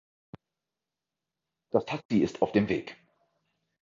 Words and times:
Das 1.69 1.85
Taxi 1.85 2.21
ist 2.23 2.41
auf 2.41 2.51
dem 2.53 2.69
Weg. 2.69 2.97